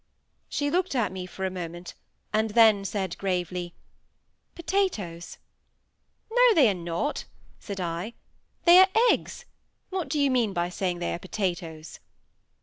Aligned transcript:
She 0.49 0.71
looked 0.71 0.95
at 0.95 1.11
me 1.11 1.27
for 1.27 1.45
a 1.45 1.51
moment, 1.51 1.93
and 2.33 2.49
then 2.49 2.83
said 2.85 3.15
gravely,— 3.19 3.75
"Potatoes!" 4.55 5.37
"No! 6.31 6.55
they 6.55 6.71
are 6.71 6.73
not," 6.73 7.25
said 7.59 7.79
I. 7.79 8.15
"They 8.65 8.79
are 8.79 8.87
eggs. 9.11 9.45
What 9.91 10.09
do 10.09 10.19
you 10.19 10.31
mean 10.31 10.53
by 10.53 10.69
saying 10.69 10.97
they 10.97 11.13
are 11.13 11.19
potatoes?" 11.19 11.99